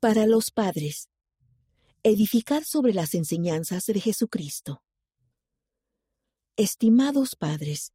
[0.00, 1.10] Para los padres,
[2.02, 4.82] edificar sobre las enseñanzas de Jesucristo.
[6.56, 7.92] Estimados padres,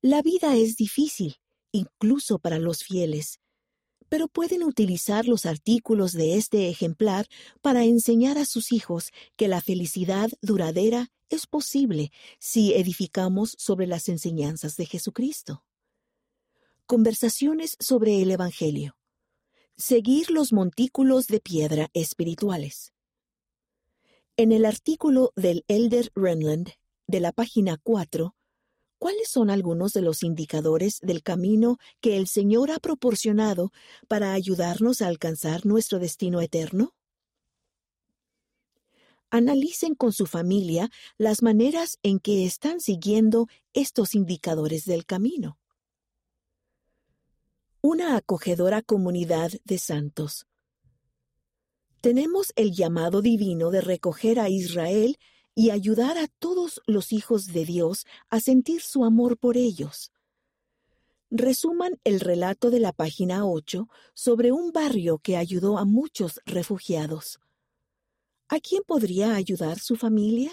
[0.00, 1.36] la vida es difícil,
[1.72, 3.38] incluso para los fieles,
[4.08, 7.26] pero pueden utilizar los artículos de este ejemplar
[7.60, 14.08] para enseñar a sus hijos que la felicidad duradera es posible si edificamos sobre las
[14.08, 15.66] enseñanzas de Jesucristo.
[16.86, 18.96] Conversaciones sobre el Evangelio.
[19.80, 22.92] Seguir los montículos de piedra espirituales.
[24.36, 26.72] En el artículo del Elder Renland
[27.06, 28.36] de la página 4,
[28.98, 33.72] ¿cuáles son algunos de los indicadores del camino que el Señor ha proporcionado
[34.06, 36.94] para ayudarnos a alcanzar nuestro destino eterno?
[39.30, 45.59] Analicen con su familia las maneras en que están siguiendo estos indicadores del camino
[47.82, 50.46] una acogedora comunidad de santos.
[52.02, 55.18] Tenemos el llamado divino de recoger a Israel
[55.54, 60.12] y ayudar a todos los hijos de Dios a sentir su amor por ellos.
[61.30, 67.40] Resuman el relato de la página 8 sobre un barrio que ayudó a muchos refugiados.
[68.48, 70.52] ¿A quién podría ayudar su familia?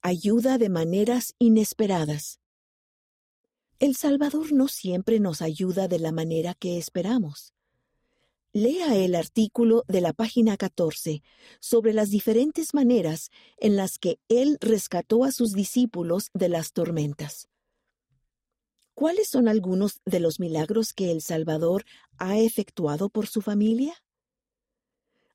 [0.00, 2.40] Ayuda de maneras inesperadas.
[3.80, 7.52] El Salvador no siempre nos ayuda de la manera que esperamos.
[8.52, 11.24] Lea el artículo de la página 14
[11.58, 17.48] sobre las diferentes maneras en las que Él rescató a sus discípulos de las tormentas.
[18.94, 21.84] ¿Cuáles son algunos de los milagros que el Salvador
[22.16, 23.94] ha efectuado por su familia?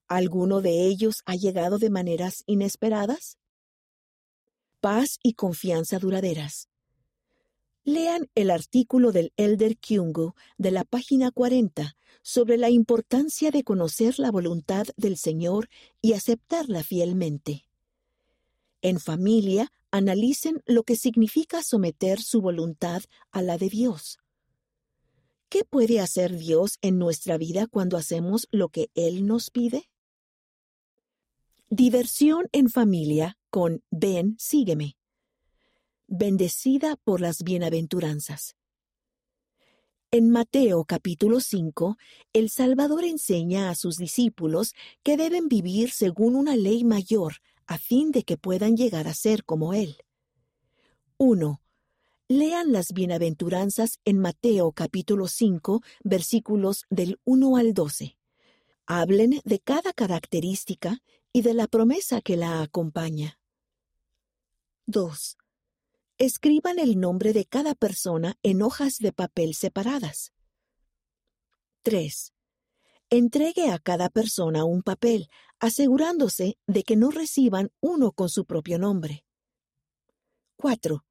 [0.07, 3.37] ¿Alguno de ellos ha llegado de maneras inesperadas?
[4.79, 6.69] Paz y confianza duraderas.
[7.83, 14.19] Lean el artículo del Elder Kyungu de la página 40 sobre la importancia de conocer
[14.19, 15.69] la voluntad del Señor
[16.02, 17.66] y aceptarla fielmente.
[18.81, 24.19] En familia, analicen lo que significa someter su voluntad a la de Dios.
[25.47, 29.90] ¿Qué puede hacer Dios en nuestra vida cuando hacemos lo que Él nos pide?
[31.69, 34.98] Diversión en familia con Ven, sígueme
[36.09, 38.56] bendecida por las bienaventuranzas.
[40.12, 41.97] En Mateo capítulo 5,
[42.34, 47.36] el Salvador enseña a sus discípulos que deben vivir según una ley mayor
[47.68, 49.97] a fin de que puedan llegar a ser como Él.
[51.18, 51.62] 1.
[52.28, 58.18] Lean las bienaventuranzas en Mateo capítulo 5, versículos del 1 al 12.
[58.88, 63.38] Hablen de cada característica y de la promesa que la acompaña.
[64.88, 65.38] 2
[66.19, 70.34] escriban el nombre de cada persona en hojas de papel separadas.
[71.84, 72.34] 3.
[73.09, 75.29] Entregue a cada persona un papel,
[75.59, 79.24] asegurándose de que no reciban uno con su propio nombre.
[80.58, 81.06] 4.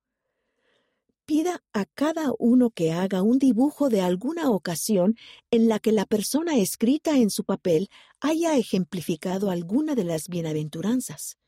[1.24, 5.16] Pida a cada uno que haga un dibujo de alguna ocasión
[5.50, 7.88] en la que la persona escrita en su papel
[8.20, 11.38] haya ejemplificado alguna de las bienaventuranzas.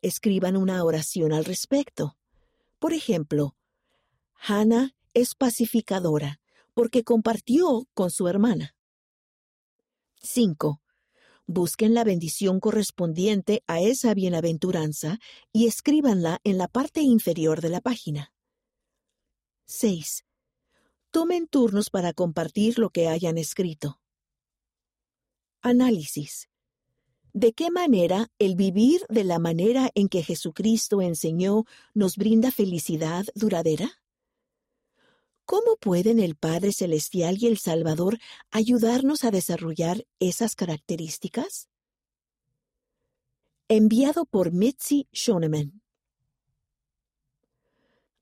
[0.00, 2.16] Escriban una oración al respecto.
[2.80, 3.54] Por ejemplo,
[4.34, 6.40] Hannah es pacificadora
[6.74, 8.74] porque compartió con su hermana.
[10.22, 10.80] 5.
[11.46, 15.18] Busquen la bendición correspondiente a esa bienaventuranza
[15.52, 18.32] y escríbanla en la parte inferior de la página.
[19.66, 20.24] 6.
[21.10, 24.00] Tomen turnos para compartir lo que hayan escrito.
[25.60, 26.49] Análisis.
[27.32, 31.64] ¿De qué manera el vivir de la manera en que Jesucristo enseñó
[31.94, 34.00] nos brinda felicidad duradera?
[35.44, 38.18] ¿Cómo pueden el Padre Celestial y el Salvador
[38.50, 41.68] ayudarnos a desarrollar esas características?
[43.68, 45.82] Enviado por Mitzi Schoneman.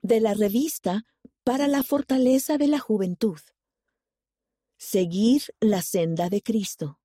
[0.02, 1.06] De la revista
[1.44, 3.40] Para la Fortaleza de la Juventud.
[4.76, 6.97] Seguir la senda de Cristo.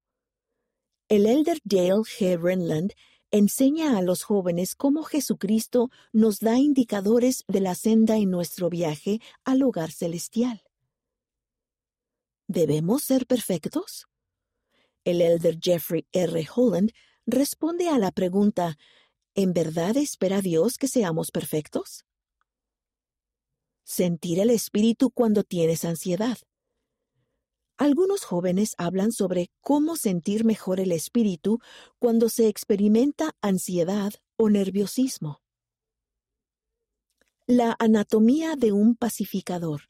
[1.13, 2.42] El elder Dale G.
[2.42, 2.94] Renland
[3.30, 9.19] enseña a los jóvenes cómo Jesucristo nos da indicadores de la senda en nuestro viaje
[9.44, 10.63] al hogar celestial.
[12.48, 14.07] ¿Debemos ser perfectos?
[15.04, 16.48] El elder Jeffrey R.
[16.56, 16.94] Holland
[17.27, 18.80] responde a la pregunta
[19.36, 22.07] ¿En verdad espera Dios que seamos perfectos?
[23.83, 26.39] Sentir el espíritu cuando tienes ansiedad.
[27.83, 31.59] Algunos jóvenes hablan sobre cómo sentir mejor el espíritu
[32.00, 35.41] cuando se experimenta ansiedad o nerviosismo.
[37.45, 39.89] La anatomía de un pacificador.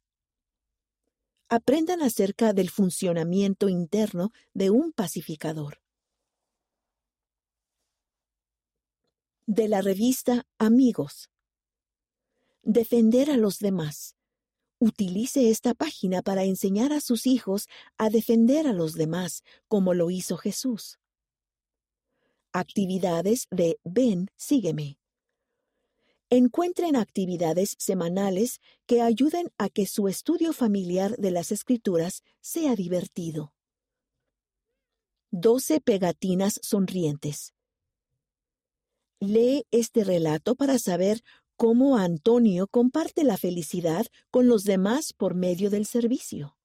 [1.50, 5.80] aprendan acerca del funcionamiento interno de un pacificador.
[9.46, 11.30] De la revista Amigos.
[12.63, 14.16] Defender a los demás.
[14.86, 20.12] Utilice esta página para enseñar a sus hijos a defender a los demás, como lo
[20.12, 21.00] hizo Jesús.
[22.52, 25.00] Actividades de Ven, sígueme.
[26.30, 33.54] Encuentren actividades semanales que ayuden a que su estudio familiar de las escrituras sea divertido.
[35.32, 37.54] 12 pegatinas sonrientes.
[39.22, 41.24] Lee este relato para saber
[41.63, 46.57] cómo Antonio comparte la felicidad con los demás por medio del servicio.